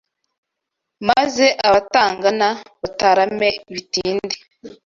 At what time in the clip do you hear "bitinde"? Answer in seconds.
3.73-4.35